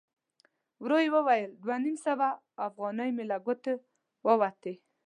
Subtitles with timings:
[0.83, 2.27] ورو يې وویل: دوه نيم سوه
[2.63, 3.73] اوغانۍ مې له ګوتو
[4.25, 4.73] ووتې!